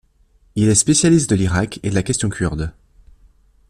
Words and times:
Il 0.55 0.67
est 0.69 0.73
spécialiste 0.73 1.29
de 1.29 1.35
l'Irak 1.35 1.79
et 1.83 1.91
de 1.91 1.93
la 1.93 2.01
question 2.01 2.29
kurde. 2.31 2.71